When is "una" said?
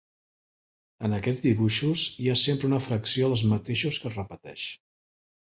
2.71-2.81